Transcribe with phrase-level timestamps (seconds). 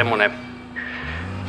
[0.00, 0.32] semmoinen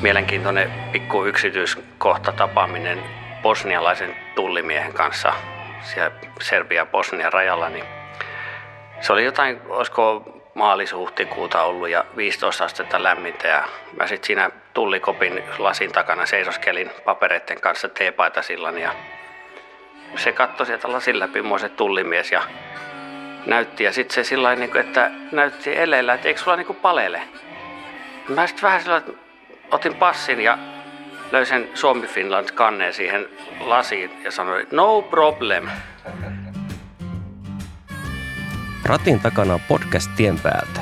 [0.01, 3.03] mielenkiintoinen pikku yksityiskohta tapaaminen
[3.41, 5.33] bosnialaisen tullimiehen kanssa
[5.81, 7.85] siellä Serbia-Bosnian rajalla, niin
[9.01, 10.23] se oli jotain, olisiko
[10.55, 13.63] maalis-huhtikuuta ollut ja 15 astetta lämmintä ja
[13.97, 18.95] mä sitten siinä tullikopin lasin takana seisoskelin papereiden kanssa teepaita sillan ja
[20.15, 22.41] se katsoi sieltä lasin läpi mua se tullimies ja
[23.45, 27.21] näytti ja sitten se sillä niin että näytti eleellä, että eikö sulla niin palele.
[28.29, 29.01] Mä sitten vähän sillä
[29.71, 30.57] otin passin ja
[31.31, 33.25] löysin Suomi Finland kanneen siihen
[33.59, 35.69] lasiin ja sanoin, no problem.
[38.85, 40.81] Ratin takana on podcast Tien päältä.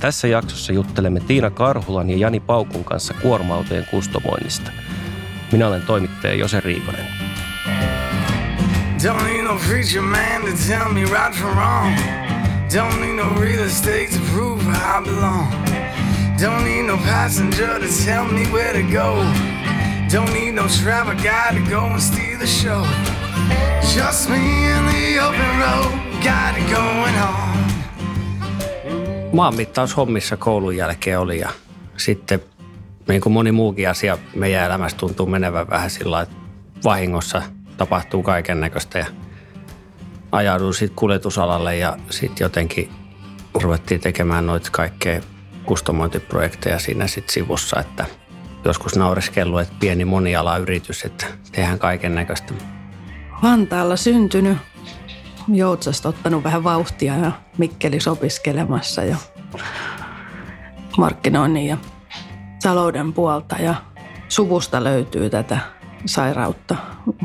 [0.00, 4.70] Tässä jaksossa juttelemme Tiina Karhulan ja Jani Paukun kanssa kuorma-autojen kustomoinnista.
[5.52, 7.06] Minä olen toimittaja Jose Riikonen.
[9.04, 11.96] Don't need no preacher man to tell me right from wrong.
[12.74, 15.68] Don't need no real estate to prove I belong.
[16.40, 19.24] Don't need no passenger to tell me where to go.
[20.12, 22.86] Don't need no travel guide to go and steal the show.
[23.82, 27.58] Just me and the open road, got it going on.
[29.32, 31.48] Maanmittaushommissa koulun jälkeen oli ja
[31.96, 32.40] sitten
[33.08, 36.36] niin kuin moni muukin asia meidän elämässä tuntuu menevän vähän sillä että
[36.84, 37.42] vahingossa
[37.76, 39.06] tapahtuu kaiken näköistä ja
[40.32, 42.90] ajauduin sitten kuljetusalalle ja sitten jotenkin
[43.62, 45.20] ruvettiin tekemään noita kaikkea
[45.68, 48.06] kustomointiprojekteja siinä sitten sivussa, että
[48.64, 52.54] joskus naureskellut, että pieni monialayritys, että tehdään kaiken näköistä.
[53.42, 54.58] Vantaalla syntynyt,
[55.48, 59.16] Joutsasta ottanut vähän vauhtia ja Mikkeli opiskelemassa ja
[60.98, 61.76] markkinoinnin ja
[62.62, 63.74] talouden puolta ja
[64.28, 65.58] suvusta löytyy tätä
[66.06, 66.76] sairautta,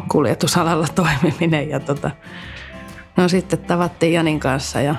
[0.08, 2.12] kuljetusalalla toimiminen ja tota,
[3.18, 4.96] no sitten tavattiin Janin kanssa ja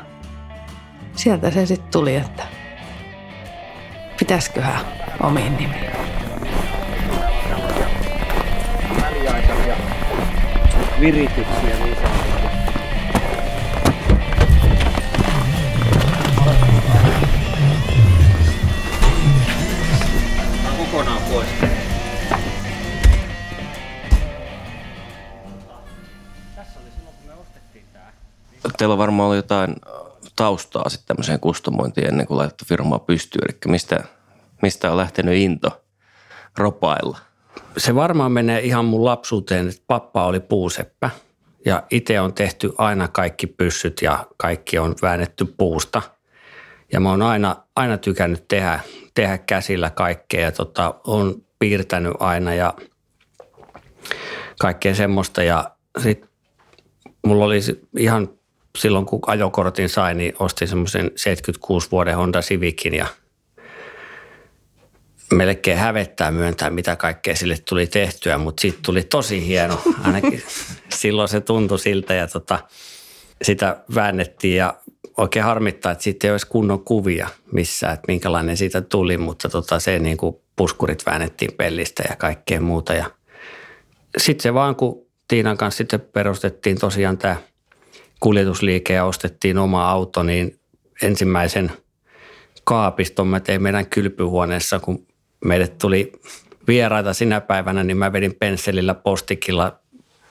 [1.16, 2.53] sieltä se sitten tuli, että
[4.19, 4.81] pitäisiköhän
[5.23, 5.91] omiin nimiin.
[9.03, 9.77] Väliaikaisia
[11.01, 12.45] virityksiä niin sanotusti.
[20.79, 21.49] Kokonaan pois.
[28.79, 29.77] Teillä on varmaan ollut jotain
[30.37, 33.45] taustaa sitten tämmöiseen kustomointiin ennen kuin laitettu firmaa pystyyn.
[33.49, 34.05] Eli mistä,
[34.62, 35.84] mistä on lähtenyt into
[36.59, 37.19] ropailla?
[37.77, 41.11] Se varmaan menee ihan mun lapsuuteen, että pappa oli puuseppä
[41.65, 46.03] ja itse on tehty aina kaikki pyssyt ja kaikki on väännetty puusta.
[46.93, 48.81] Ja mä oon aina, aina tykännyt tehdä,
[49.15, 52.75] tehdä käsillä kaikkea ja tota, on piirtänyt aina ja
[54.59, 55.43] kaikkea semmoista.
[55.43, 56.28] Ja sitten
[57.27, 57.59] mulla oli
[57.99, 58.28] ihan
[58.79, 63.07] silloin kun ajokortin sain, niin ostin semmoisen 76 vuoden Honda Civicin ja
[65.33, 69.83] melkein hävettää myöntää, mitä kaikkea sille tuli tehtyä, mutta siitä tuli tosi hieno.
[70.03, 70.43] Ainakin
[71.01, 72.59] silloin se tuntui siltä ja tota,
[73.43, 74.75] sitä väännettiin ja
[75.17, 79.81] oikein harmittaa, että siitä ei olisi kunnon kuvia missään, että minkälainen siitä tuli, mutta tota,
[79.81, 82.95] se niin kuin puskurit väännettiin pellistä ja kaikkea muuta.
[82.95, 83.11] Ja
[84.19, 87.37] sitten se vaan, kun Tiinan kanssa sitten perustettiin tosiaan tämä–
[88.25, 90.59] kuljetusliike ja ostettiin oma auto, niin
[91.03, 91.73] ensimmäisen
[92.65, 95.07] kaapiston mä tein meidän kylpyhuoneessa, kun
[95.45, 96.12] meille tuli
[96.67, 99.79] vieraita sinä päivänä, niin mä vedin pensselillä postikilla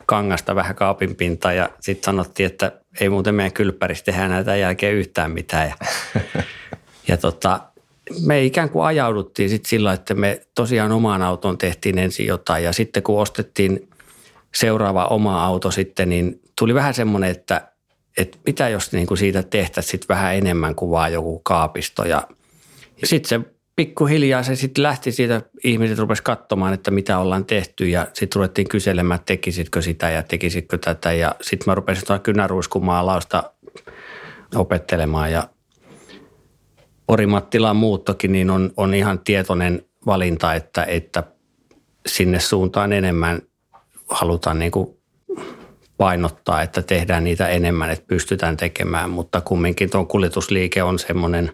[0.05, 4.95] kangasta vähän kaapin pintaan ja sitten sanottiin, että ei muuten meidän kylppärissä tehdä näitä jälkeen
[4.95, 5.67] yhtään mitään.
[5.67, 5.75] Ja,
[7.07, 7.59] ja tota,
[8.25, 12.73] me ikään kuin ajauduttiin sitten sillä, että me tosiaan omaan autoon tehtiin ensin jotain ja
[12.73, 13.89] sitten kun ostettiin
[14.55, 17.72] seuraava oma auto sitten, niin tuli vähän semmoinen, että
[18.17, 22.03] että mitä jos niin kuin siitä tehtäisiin sit vähän enemmän kuin vaan joku kaapisto.
[22.03, 22.27] Ja,
[23.03, 28.07] sitten se pikkuhiljaa se sitten lähti siitä, ihmiset rupesi katsomaan, että mitä ollaan tehty ja
[28.13, 33.51] sitten ruvettiin kyselemään, että tekisitkö sitä ja tekisitkö tätä ja sitten mä rupesin tuolla kynäruiskumaalausta
[34.55, 35.49] opettelemaan ja
[37.07, 41.23] Orimattilan muuttokin niin on, on ihan tietoinen valinta, että, että
[42.07, 43.41] sinne suuntaan enemmän
[44.09, 44.97] halutaan niin kuin
[45.97, 51.51] painottaa, että tehdään niitä enemmän, että pystytään tekemään, mutta kumminkin tuo kuljetusliike on semmoinen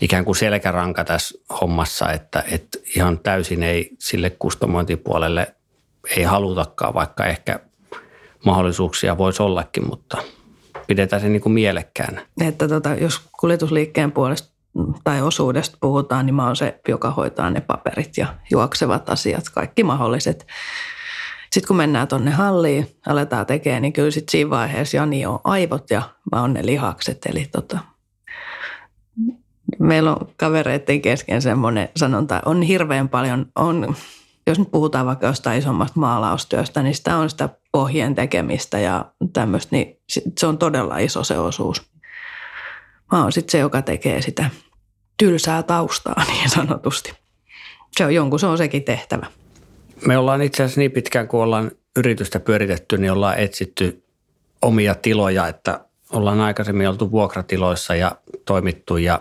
[0.00, 5.54] ikään kuin selkäranka tässä hommassa, että, että ihan täysin ei sille kustomointipuolelle
[6.16, 7.60] ei halutakaan, vaikka ehkä
[8.44, 10.18] mahdollisuuksia voisi ollakin, mutta
[10.86, 12.26] pidetään se niin kuin mielekkäänä.
[12.40, 14.54] Että tota, jos kuljetusliikkeen puolesta
[15.04, 19.84] tai osuudesta puhutaan, niin mä oon se, joka hoitaa ne paperit ja juoksevat asiat, kaikki
[19.84, 20.46] mahdolliset
[21.54, 25.90] sitten kun mennään tuonne halliin, aletaan tekemään, niin kyllä sitten siinä vaiheessa Jani on aivot
[25.90, 26.02] ja
[26.32, 27.26] mä oon ne lihakset.
[27.26, 27.78] Eli tota,
[29.78, 33.96] Meillä on kavereiden kesken semmoinen sanonta, on hirveän paljon, on,
[34.46, 39.76] jos nyt puhutaan vaikka jostain isommasta maalaustyöstä, niin sitä on sitä pohjien tekemistä ja tämmöistä,
[39.76, 40.00] niin
[40.38, 41.82] se on todella iso se osuus.
[43.12, 44.50] Mä oon sitten se, joka tekee sitä
[45.16, 47.12] tylsää taustaa niin sanotusti.
[47.96, 49.26] Se on jonkun, se on sekin tehtävä.
[50.06, 54.04] Me ollaan itse asiassa niin pitkään, kun ollaan yritystä pyöritetty, niin ollaan etsitty
[54.62, 55.80] omia tiloja, että
[56.12, 58.96] ollaan aikaisemmin oltu vuokratiloissa ja toimittu.
[58.96, 59.20] Ja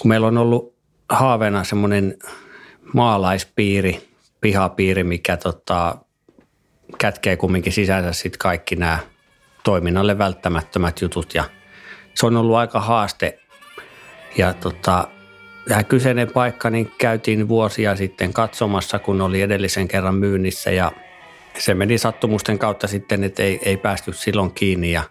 [0.00, 0.74] kun meillä on ollut
[1.08, 2.16] haaveena semmoinen
[2.94, 4.08] maalaispiiri,
[4.40, 5.96] pihapiiri, mikä tota,
[6.98, 8.98] kätkee kumminkin sisänsä sitten kaikki nämä
[9.64, 11.34] toiminnalle välttämättömät jutut.
[11.34, 11.44] Ja
[12.14, 13.38] se on ollut aika haaste.
[14.36, 15.08] Ja tota,
[15.68, 20.92] tämä kyseinen paikka niin käytiin vuosia sitten katsomassa, kun oli edellisen kerran myynnissä ja
[21.58, 25.02] se meni sattumusten kautta sitten, että ei, ei päästy silloin kiinni ja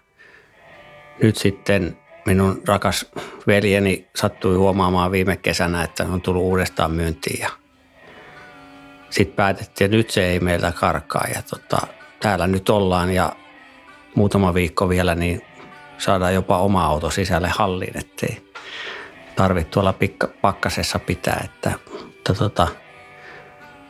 [1.22, 3.10] nyt sitten minun rakas
[3.46, 7.50] veljeni sattui huomaamaan viime kesänä, että on tullut uudestaan myyntiin ja
[9.10, 11.86] sitten päätettiin, että nyt se ei meiltä karkaa ja tota,
[12.20, 13.32] täällä nyt ollaan ja
[14.14, 15.42] muutama viikko vielä niin
[15.98, 18.46] saadaan jopa oma auto sisälle halliin, ettei
[19.36, 21.40] tarvitse tuolla pikka, pakkasessa pitää.
[21.44, 21.72] Että,
[22.08, 22.68] että, tota,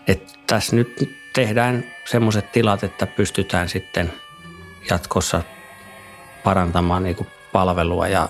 [0.08, 4.12] että tässä nyt tehdään semmoiset tilat, että pystytään sitten
[4.90, 5.42] jatkossa
[6.44, 8.28] parantamaan niin kuin palvelua ja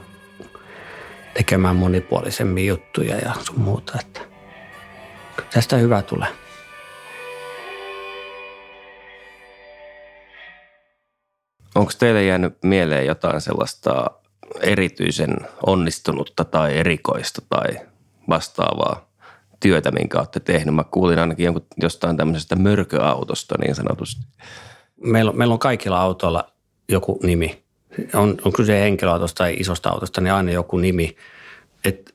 [1.34, 3.98] tekemään monipuolisemmin juttuja ja sun muuta.
[4.00, 4.20] Että
[5.50, 6.28] tästä hyvä tulee.
[11.74, 14.10] Onko teille jäänyt mieleen jotain sellaista
[14.60, 17.86] erityisen onnistunutta tai erikoista tai
[18.28, 19.08] vastaavaa
[19.60, 20.74] työtä, minkä olette tehnyt?
[20.74, 24.22] Mä kuulin ainakin jonkun, jostain tämmöisestä mörköautosta niin sanotusti.
[25.04, 26.52] Meillä, meillä on kaikilla autoilla
[26.88, 27.64] joku nimi.
[28.14, 31.16] On, on kyse henkilöautosta tai isosta autosta, niin aina joku nimi.
[31.84, 32.14] Et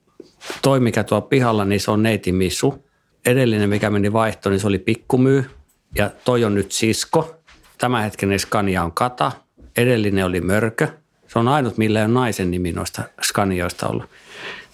[0.62, 2.86] toi, mikä tuo pihalla, niin se on neiti Misu.
[3.26, 5.50] Edellinen, mikä meni vaihtoon, niin se oli Pikkumyy.
[5.96, 7.36] Ja toi on nyt Sisko.
[7.78, 9.32] Tämänhetkinen Scania on Kata.
[9.78, 10.88] Edellinen oli Mörkö.
[11.34, 14.06] Se on ainut, millä on naisen nimi noista Scanioista ollut.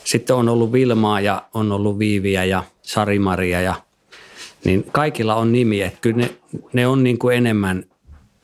[0.03, 3.75] Sitten on ollut Vilmaa ja on ollut Viiviä ja Sarimaria ja
[4.65, 5.81] niin kaikilla on nimi.
[5.81, 6.29] Että kyllä ne,
[6.73, 7.83] ne on niin kuin enemmän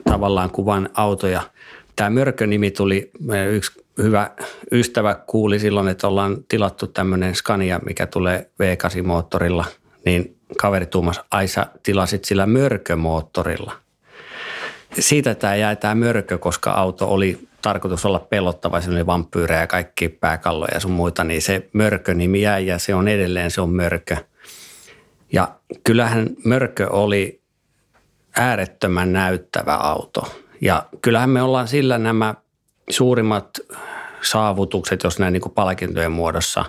[0.09, 1.41] tavallaan kuin vain autoja.
[1.95, 3.11] Tämä Mörkö-nimi tuli,
[3.51, 4.31] yksi hyvä
[4.71, 9.65] ystävä kuuli silloin, että ollaan tilattu tämmöinen Scania, mikä tulee V8-moottorilla,
[10.05, 13.73] niin kaveri tuumas, Aisa, tilasit sillä mörkömoottorilla.
[14.99, 19.67] Siitä tämä jäi tämä mörkö, koska auto oli tarkoitus olla pelottava, se oli vampyyrejä ja
[19.67, 23.69] kaikki pääkalloja ja sun muita, niin se mörkö-nimi jäi ja se on edelleen, se on
[23.69, 24.17] mörkö.
[25.31, 25.47] Ja
[25.83, 27.41] kyllähän mörkö oli
[28.37, 30.35] äärettömän näyttävä auto.
[30.61, 32.35] Ja kyllähän me ollaan sillä nämä
[32.89, 33.49] suurimmat
[34.21, 36.65] saavutukset, jos näin niin kuin palkintojen muodossa,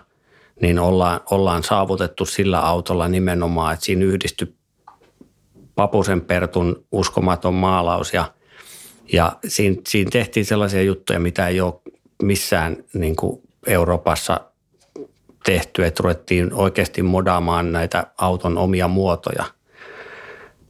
[0.61, 4.55] niin ollaan, ollaan saavutettu sillä autolla nimenomaan, että siinä yhdistyi
[5.75, 8.34] Papusen Pertun uskomaton maalaus ja,
[9.13, 11.75] ja siinä, siinä tehtiin sellaisia juttuja, mitä ei ole
[12.23, 14.41] missään niin kuin Euroopassa
[15.45, 19.45] tehty, että ruvettiin oikeasti modaamaan näitä auton omia muotoja.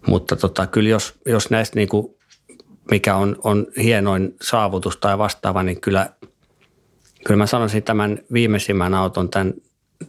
[0.07, 2.15] Mutta tota, kyllä jos, jos näistä niin kuin,
[2.91, 6.11] mikä on, on hienoin saavutus tai vastaava, niin kyllä,
[7.25, 9.55] kyllä mä sanoisin tämän viimeisimmän auton, tämän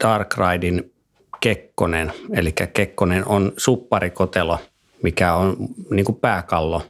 [0.04, 0.94] Dark Ridein
[1.40, 2.14] Kekkonen.
[2.34, 4.60] Eli Kekkonen on supparikotelo–
[5.06, 5.58] mikä on
[5.90, 6.82] niin kuin pääkallo.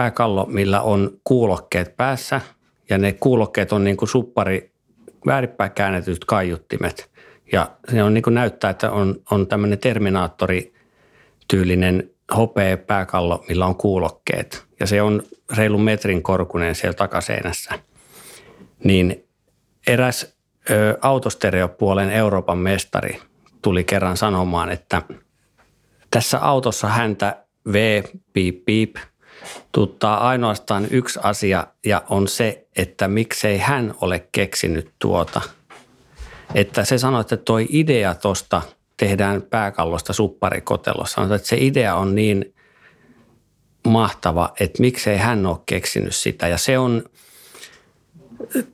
[0.00, 2.40] Pääkallo, millä on kuulokkeet päässä
[2.90, 4.72] ja ne kuulokkeet on niin kuin suppari,
[5.26, 7.10] väärinpäin käännetyt kaiuttimet.
[7.52, 13.76] Ja se on niin kuin näyttää, että on, on tämmöinen Terminaattori-tyylinen hopea pääkallo, millä on
[13.76, 14.64] kuulokkeet.
[14.80, 15.22] Ja se on
[15.56, 17.78] reilun metrin korkunen siellä takaseinässä.
[18.84, 19.24] Niin
[19.86, 20.36] eräs
[20.70, 23.20] ö, autostereopuolen Euroopan mestari
[23.62, 25.02] tuli kerran sanomaan, että–
[26.10, 28.02] tässä autossa häntä V,
[28.32, 28.96] piip, piip,
[29.72, 35.40] tuttaa ainoastaan yksi asia ja on se, että miksei hän ole keksinyt tuota.
[36.54, 38.62] Että se sanoi, että toi idea tuosta
[38.96, 41.14] tehdään pääkallosta supparikotelossa.
[41.14, 42.54] Sanotaan, että se idea on niin
[43.86, 46.48] mahtava, että miksei hän ole keksinyt sitä.
[46.48, 47.04] Ja se on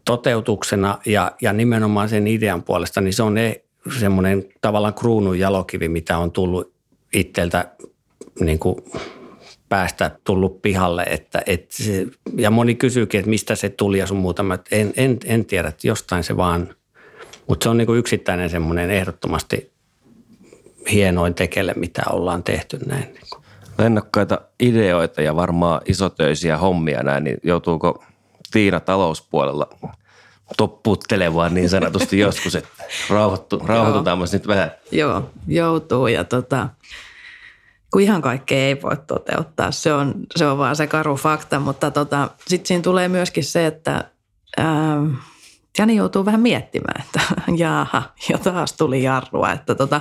[0.04, 3.62] toteutuksena ja, ja nimenomaan sen idean puolesta, niin se on ne,
[4.00, 6.73] semmoinen tavallaan kruunun jalokivi, mitä on tullut
[7.14, 7.68] itseltä
[8.40, 8.76] niin kuin
[9.68, 11.02] päästä tullut pihalle.
[11.02, 12.06] Että, et se,
[12.37, 14.42] ja moni kysyykin, että mistä se tuli ja sun muuta.
[14.42, 16.75] Mä, en, en, en tiedä, että jostain se vaan,
[17.46, 19.73] mutta se on niin kuin yksittäinen semmoinen ehdottomasti
[20.92, 23.18] hienoin tekele, mitä ollaan tehty näin.
[23.78, 28.04] Lennokkaita ideoita ja varmaan isotöisiä hommia näin, niin joutuuko
[28.52, 29.68] Tiina talouspuolella
[30.56, 32.68] topputtelemaan niin sanotusti joskus, että
[33.11, 34.73] rauhoittu, rauhoitutaan nyt vähän.
[34.92, 36.68] Joo, joutuu ja tota,
[37.93, 39.71] kun ihan kaikkea ei voi toteuttaa.
[39.71, 43.66] Se on, se on vaan se karu fakta, mutta tota, sitten siinä tulee myöskin se,
[43.66, 44.11] että
[44.57, 44.97] ää,
[45.78, 47.21] Jani joutuu vähän miettimään, että
[47.57, 50.00] jaaha, jo taas tuli jarrua, että tota,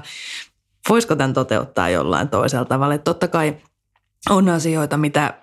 [0.90, 2.94] voisiko tämän toteuttaa jollain toisella tavalla.
[2.94, 3.58] Että totta kai
[4.30, 5.34] on asioita, mitä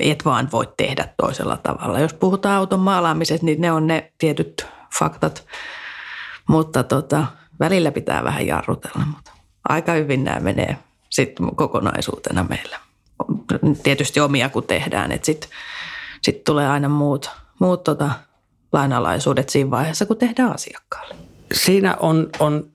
[0.00, 2.00] et vaan voi tehdä toisella tavalla.
[2.00, 4.66] Jos puhutaan auton maalaamisesta, niin ne on ne tietyt
[4.98, 5.46] faktat,
[6.48, 7.26] mutta tota,
[7.60, 9.32] välillä pitää vähän jarrutella, mutta
[9.68, 10.76] aika hyvin nämä menee
[11.12, 12.78] sitten kokonaisuutena meillä.
[13.82, 15.50] Tietysti omia kun tehdään, että sitten
[16.22, 18.10] sit tulee aina muut, muut tota,
[18.72, 21.14] lainalaisuudet siinä vaiheessa, kun tehdään asiakkaalle.
[21.52, 22.70] Siinä on, on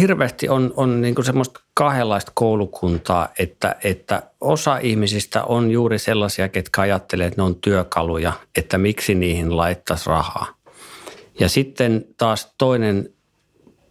[0.00, 6.80] hirveästi on, on niin semmoista kahdenlaista koulukuntaa, että, että osa ihmisistä on juuri sellaisia, ketkä
[6.80, 10.46] ajattelee, että ne on työkaluja, että miksi niihin laittaisi rahaa.
[11.40, 13.08] Ja sitten taas toinen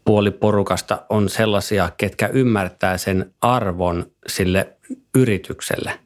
[0.10, 4.78] puoli porukasta on sellaisia, ketkä ymmärtää sen arvon sille
[5.16, 6.00] yritykselle.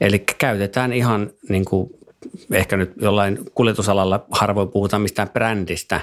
[0.00, 1.90] Eli käytetään ihan niin kuin
[2.52, 6.00] ehkä nyt jollain kuljetusalalla harvoin puhutaan mistään brändistä,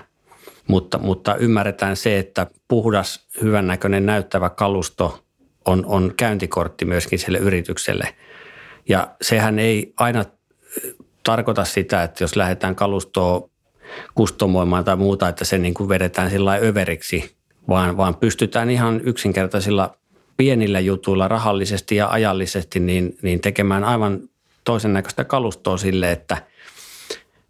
[0.68, 5.24] mutta, mutta ymmärretään se, että puhdas, hyvännäköinen, näyttävä kalusto
[5.66, 8.16] on, on käyntikortti myöskin sille yritykselle.
[8.90, 10.26] Ja sehän ei aina
[11.24, 13.50] tarkoita sitä, että jos lähdetään kalustoa
[14.16, 17.36] kustomoimaan tai muuta, että se niin kuin vedetään sillä överiksi,
[17.70, 19.96] vaan, vaan pystytään ihan yksinkertaisilla
[20.38, 24.20] pienillä jutuilla rahallisesti ja ajallisesti niin, niin tekemään aivan
[24.64, 26.38] toisen näköistä kalustoa sille, että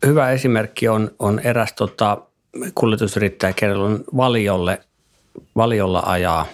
[0.05, 2.17] hyvä esimerkki on, on eräs tota,
[2.75, 4.79] kuljetusyrittäjä kerran valiolle,
[5.55, 6.45] valiolla ajaa,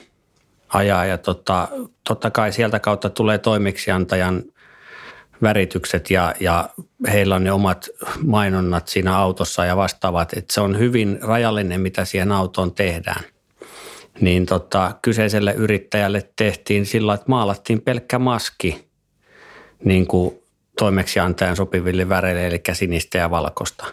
[0.69, 1.67] ajaa ja tota,
[2.03, 4.43] totta kai sieltä kautta tulee toimeksiantajan
[5.43, 6.69] väritykset ja, ja
[7.11, 7.89] heillä on ne omat
[8.25, 13.23] mainonnat siinä autossa ja vastaavat, että se on hyvin rajallinen, mitä siihen autoon tehdään.
[14.21, 18.89] Niin tota, kyseiselle yrittäjälle tehtiin sillä, että maalattiin pelkkä maski
[19.83, 20.39] niin kuin
[20.79, 23.85] toimeksiantajan sopiville väreille, eli sinistä ja valkoista.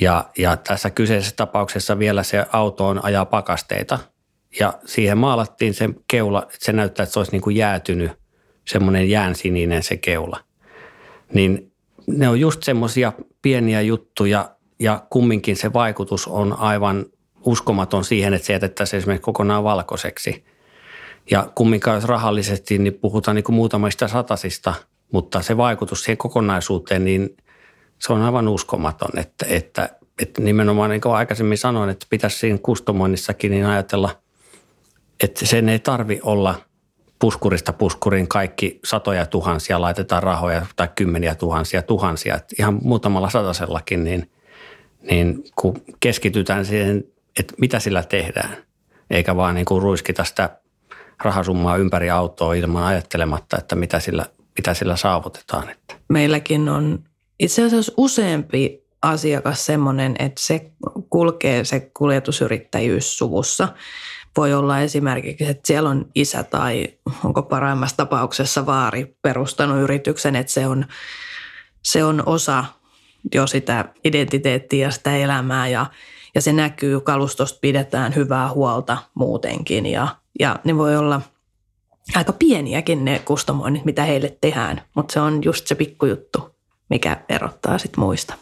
[0.00, 3.98] Ja, ja tässä kyseisessä tapauksessa vielä se auto on ajaa pakasteita
[4.60, 8.12] ja siihen maalattiin se keula, että se näyttää, että se olisi niin kuin jäätynyt,
[8.68, 10.40] semmoinen jäänsininen se keula–
[11.34, 11.72] niin
[12.06, 13.12] ne on just semmoisia
[13.42, 17.06] pieniä juttuja ja kumminkin se vaikutus on aivan
[17.44, 20.44] uskomaton siihen, että se jätettäisiin esimerkiksi kokonaan valkoiseksi.
[21.30, 24.74] Ja kumminkaan jos rahallisesti, niin puhutaan niin kuin muutamista satasista,
[25.12, 27.36] mutta se vaikutus siihen kokonaisuuteen, niin
[27.98, 29.88] se on aivan uskomaton, että, että,
[30.22, 34.10] että nimenomaan niin kuin aikaisemmin sanoin, että pitäisi siinä kustomoinnissakin niin ajatella,
[35.22, 36.54] että sen ei tarvi olla–
[37.22, 42.34] puskurista puskuriin kaikki satoja tuhansia laitetaan rahoja tai kymmeniä tuhansia, tuhansia.
[42.34, 44.30] Että ihan muutamalla satasellakin, niin,
[45.10, 47.04] niin kun keskitytään siihen,
[47.38, 48.56] että mitä sillä tehdään,
[49.10, 50.56] eikä vaan niin kuin ruiskita sitä
[51.24, 54.26] rahasummaa ympäri autoa ilman ajattelematta, että mitä sillä,
[54.58, 55.70] mitä sillä saavutetaan.
[55.70, 55.94] Että.
[56.08, 57.04] Meilläkin on
[57.40, 60.70] itse asiassa useampi asiakas semmoinen, että se
[61.10, 63.68] kulkee se kuljetusyrittäjyys suvussa–
[64.36, 66.88] voi olla esimerkiksi, että siellä on isä tai
[67.24, 70.86] onko paraimmassa tapauksessa vaari perustanut yrityksen, että se on,
[71.82, 72.64] se on osa
[73.34, 75.86] jo sitä identiteettiä ja sitä elämää ja,
[76.34, 80.08] ja se näkyy, kalustosta pidetään hyvää huolta muutenkin ja,
[80.40, 81.20] ja ne voi olla
[82.14, 86.54] aika pieniäkin ne kustomoinnit, mitä heille tehdään, mutta se on just se pikkujuttu,
[86.88, 88.34] mikä erottaa sitten muista.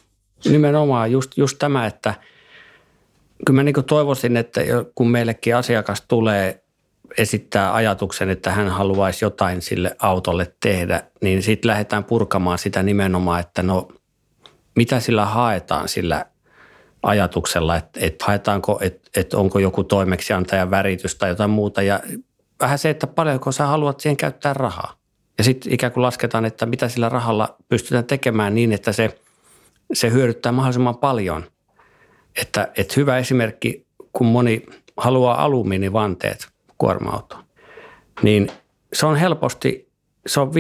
[0.45, 2.15] Nimenomaan just, just tämä, että–
[3.47, 4.61] kyllä mä niin toivoisin, että
[4.95, 6.63] kun meillekin asiakas tulee
[7.19, 13.41] esittää ajatuksen, että hän haluaisi jotain sille autolle tehdä, niin sitten lähdetään purkamaan sitä nimenomaan,
[13.41, 13.89] että no
[14.77, 16.27] mitä sillä haetaan sillä
[17.03, 22.01] ajatuksella, että, että haetaanko, että, että onko joku toimeksiantaja väritys tai jotain muuta ja
[22.61, 24.95] vähän se, että paljonko sä haluat siihen käyttää rahaa.
[25.39, 29.21] Ja sitten ikään kuin lasketaan, että mitä sillä rahalla pystytään tekemään niin, että se,
[29.93, 31.45] se hyödyttää mahdollisimman paljon–
[32.41, 34.67] että, että hyvä esimerkki, kun moni
[34.97, 37.45] haluaa alumiinivanteet kuorma-autoon,
[38.23, 38.51] niin
[38.93, 39.89] se on helposti,
[40.27, 40.53] se on 5-10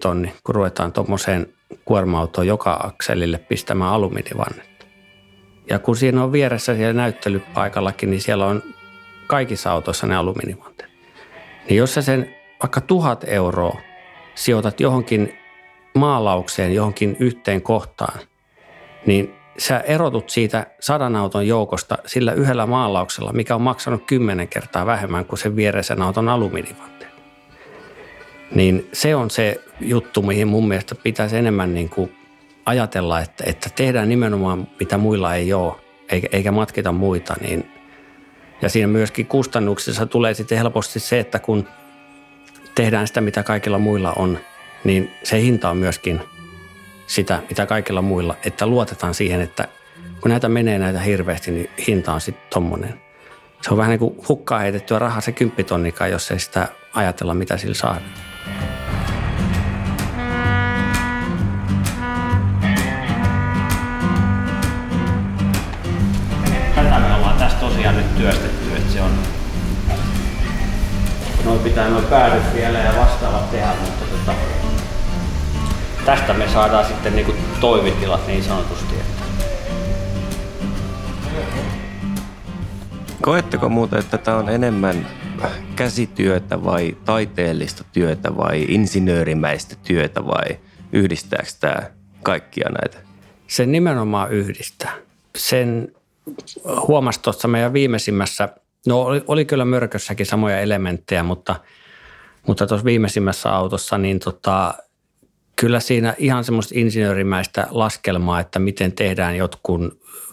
[0.00, 1.46] tonni, kun ruvetaan tuommoiseen
[1.84, 4.86] kuorma-autoon joka akselille pistämään alumiinivannetta.
[5.70, 8.62] Ja kun siinä on vieressä siellä näyttelypaikallakin, niin siellä on
[9.26, 10.90] kaikissa autoissa ne alumiinivanteet.
[11.68, 13.80] Niin jos sä sen vaikka tuhat euroa
[14.34, 15.38] sijoitat johonkin
[15.94, 18.18] maalaukseen, johonkin yhteen kohtaan,
[19.06, 24.86] niin sä erotut siitä sadan auton joukosta sillä yhdellä maalauksella, mikä on maksanut kymmenen kertaa
[24.86, 27.12] vähemmän kuin sen viereisen auton alumiinivanteet.
[28.54, 32.16] Niin se on se juttu, mihin mun mielestä pitäisi enemmän niin kuin
[32.66, 35.74] ajatella, että, että tehdään nimenomaan mitä muilla ei ole,
[36.08, 37.70] eikä, eikä matkita muita, niin
[38.62, 41.68] ja siinä myöskin kustannuksissa tulee sitten helposti se, että kun
[42.74, 44.38] tehdään sitä, mitä kaikilla muilla on,
[44.84, 46.20] niin se hinta on myöskin
[47.06, 49.68] sitä, mitä kaikilla muilla, että luotetaan siihen, että
[50.20, 53.00] kun näitä menee näitä hirveästi, niin hinta on sitten tommonen.
[53.62, 57.56] Se on vähän niin kuin hukkaa heitettyä rahaa se kymppitonnikaan, jos ei sitä ajatella, mitä
[57.56, 58.00] sillä saa.
[66.74, 69.10] Tätä me ollaan tässä tosiaan nyt työstetty, että se on
[71.46, 74.55] Noin pitää noin päädyt vielä ja vastaavat tehdä, mutta tota,
[76.06, 78.94] tästä me saadaan sitten niinku toimitilat niin sanotusti.
[78.94, 79.22] Että.
[83.22, 85.06] Koetteko muuten, että tämä on enemmän
[85.76, 90.58] käsityötä vai taiteellista työtä vai insinöörimäistä työtä vai
[90.92, 91.82] yhdistääkö tämä
[92.22, 92.98] kaikkia näitä?
[93.46, 94.92] Se nimenomaan yhdistää.
[95.36, 95.92] Sen
[96.88, 98.48] huomasi tuossa meidän viimeisimmässä,
[98.86, 101.56] no oli, oli kyllä mörkössäkin samoja elementtejä, mutta,
[102.46, 104.74] mutta tuossa viimeisimmässä autossa, niin tota,
[105.60, 109.80] kyllä siinä ihan semmoista insinöörimäistä laskelmaa, että miten tehdään jotkut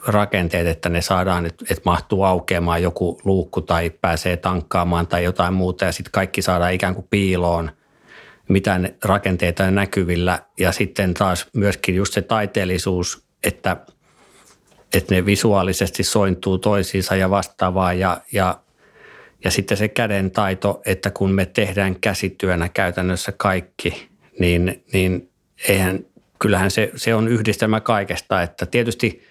[0.08, 5.53] rakenteet, että ne saadaan, että, että mahtuu aukeamaan joku luukku tai pääsee tankkaamaan tai jotain
[5.53, 5.86] muuta.
[5.86, 7.72] Ja sitten kaikki saadaan ikään kuin piiloon
[8.50, 10.39] mitään rakenteita näkyvillä.
[10.60, 13.77] Ja sitten taas myöskin just se taiteellisuus, että,
[14.94, 17.94] että ne visuaalisesti sointuu toisiinsa ja vastaavaa.
[17.94, 18.60] Ja, ja,
[19.44, 25.30] ja sitten se käden taito, että kun me tehdään käsityönä käytännössä kaikki, niin, niin
[25.68, 26.00] eihän,
[26.40, 29.22] kyllähän se, se on yhdistelmä kaikesta, että tietysti–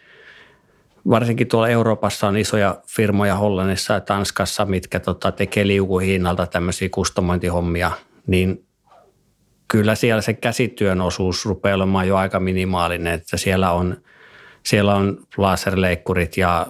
[1.10, 7.90] varsinkin tuolla Euroopassa on isoja firmoja Hollannissa ja Tanskassa, mitkä tota, tekee liukuhinnalta tämmöisiä kustomointihommia,
[8.26, 8.66] niin
[9.68, 14.02] kyllä siellä se käsityön osuus rupeaa olemaan jo aika minimaalinen, että siellä on,
[14.62, 16.66] siellä on laserleikkurit ja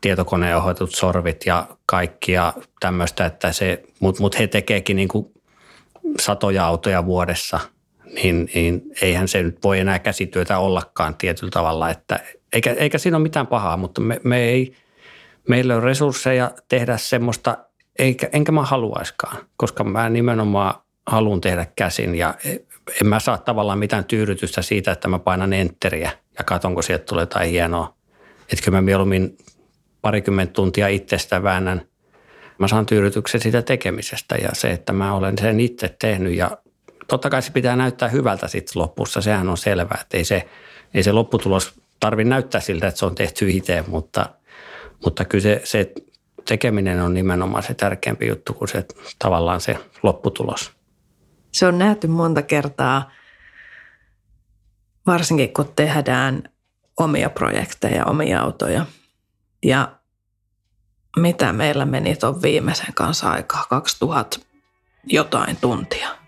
[0.00, 5.26] tietokoneohjatut sorvit ja kaikkia tämmöistä, että se, mutta mut he tekeekin niin kuin
[6.20, 7.60] satoja autoja vuodessa,
[8.14, 12.20] niin, niin eihän se nyt voi enää käsityötä ollakaan tietyllä tavalla, että
[12.52, 14.76] eikä, eikä siinä ole mitään pahaa, mutta me, me ei,
[15.48, 17.58] meillä on resursseja tehdä semmoista,
[17.98, 20.74] eikä, enkä mä haluaiskaan, koska mä nimenomaan
[21.06, 22.34] haluan tehdä käsin ja
[23.00, 27.22] en mä saa tavallaan mitään tyydytystä siitä, että mä painan enteriä ja katsonko sieltä tulee
[27.22, 27.94] jotain hienoa.
[28.52, 29.36] Että mä mieluummin
[30.00, 31.82] parikymmentä tuntia itsestä väännän.
[32.58, 36.58] Mä saan tyydytyksen siitä tekemisestä ja se, että mä olen sen itse tehnyt ja
[37.08, 39.20] totta kai se pitää näyttää hyvältä sitten lopussa.
[39.20, 40.48] Sehän on selvää, että ei se,
[40.94, 44.30] ei se lopputulos tarvitse näyttää siltä, että se on tehty itse, mutta,
[45.04, 45.92] mutta kyllä se, se
[46.48, 48.86] tekeminen on nimenomaan se tärkeämpi juttu kuin se
[49.18, 50.72] tavallaan se lopputulos.
[51.52, 53.10] Se on nähty monta kertaa,
[55.06, 56.42] varsinkin kun tehdään
[56.96, 58.86] omia projekteja, omia autoja.
[59.62, 59.98] Ja
[61.16, 64.40] mitä meillä meni tuon viimeisen kanssa aikaa, 2000
[65.04, 66.23] jotain tuntia.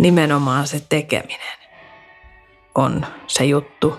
[0.00, 1.58] Nimenomaan se tekeminen
[2.74, 3.94] on se juttu.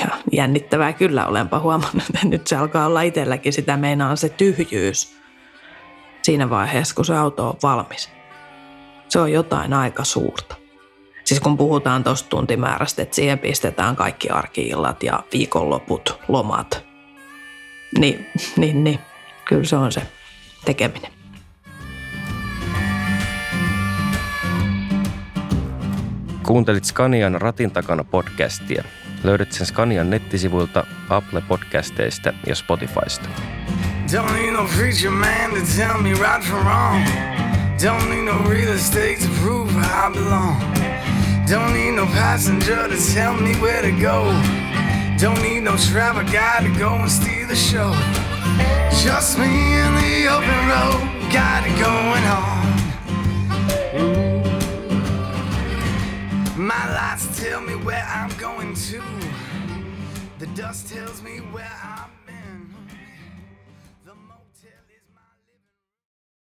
[0.00, 5.16] Ja jännittävää kyllä olenpa huomannut, että nyt se alkaa olla itselläkin sitä meinaa se tyhjyys
[6.22, 8.10] siinä vaiheessa, kun se auto on valmis.
[9.08, 10.56] Se on jotain aika suurta.
[11.24, 16.84] Siis kun puhutaan tuosta tuntimäärästä, että siihen pistetään kaikki arkiillat ja viikonloput, lomat,
[17.98, 18.98] niin, niin, niin
[19.44, 20.02] kyllä se on se
[20.64, 21.21] tekeminen.
[26.42, 28.84] Kuuntelit Scanian Ratin takana podcastia.
[29.24, 33.28] Löydät sen Scanian nettisivuilta, Apple Podcasteista ja Spotifysta.
[34.12, 37.04] Don't need no preacher man to tell me right from wrong.
[37.82, 40.56] Don't need no real estate to prove I belong.
[41.50, 44.32] Don't need no passenger to tell me where to go.
[45.22, 47.94] Don't need no travel guide to go and steal the show.
[49.04, 51.00] Just me in the open road,
[51.32, 52.62] got it going on.
[56.74, 59.02] My lights tell me where I'm going to.
[60.38, 62.01] The dust tells me where I'm